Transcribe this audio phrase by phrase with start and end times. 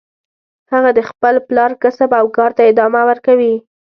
[0.71, 3.53] هغه د خپل پلار کسب او کار ته ادامه ورکوي